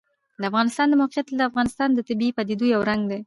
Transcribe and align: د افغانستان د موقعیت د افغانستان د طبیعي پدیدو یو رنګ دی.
د 0.41 0.43
افغانستان 0.49 0.87
د 0.89 0.93
موقعیت 1.01 1.27
د 1.31 1.41
افغانستان 1.49 1.89
د 1.93 1.99
طبیعي 2.07 2.31
پدیدو 2.37 2.65
یو 2.73 2.81
رنګ 2.89 3.01
دی. 3.11 3.19